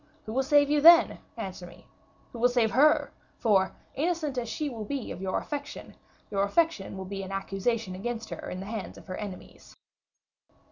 Who 0.25 0.33
will 0.33 0.41
save 0.41 0.71
you 0.71 0.81
then? 0.81 1.19
Answer 1.37 1.67
me. 1.67 1.85
Who 2.33 2.39
will 2.39 2.49
save 2.49 2.71
her? 2.71 3.11
for, 3.37 3.75
innocent 3.93 4.35
as 4.39 4.49
she 4.49 4.67
will 4.67 4.83
be 4.83 5.11
of 5.11 5.21
your 5.21 5.37
affection, 5.37 5.93
your 6.31 6.41
affection 6.41 6.97
will 6.97 7.05
be 7.05 7.21
an 7.21 7.31
accusation 7.31 7.93
against 7.93 8.31
her 8.31 8.49
in 8.49 8.61
the 8.61 8.65
hands 8.65 8.97
of 8.97 9.05
her 9.05 9.17
enemies." 9.17 9.77